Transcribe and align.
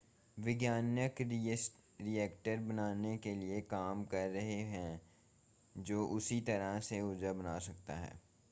वैज्ञानिक 0.37 1.21
रिएक्टर 1.21 2.57
बनाने 2.69 3.17
के 3.17 3.33
लिए 3.35 3.59
काम 3.61 4.03
कर 4.05 4.29
रहे 4.29 4.59
हैं 4.71 5.01
जो 5.75 6.05
उसी 6.07 6.39
तरह 6.41 6.79
से 6.79 7.01
ऊर्जा 7.01 7.33
बना 7.33 7.57
सकता 7.59 7.93
है 7.93 8.19